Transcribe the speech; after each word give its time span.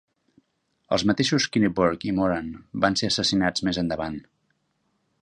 Els 0.95 1.05
mateixos 1.11 1.45
Kinniburgh 1.57 2.07
i 2.13 2.15
Moran 2.21 2.51
van 2.87 3.01
ser 3.03 3.13
assassinats 3.13 3.69
més 3.69 3.83
endavant. 3.87 4.21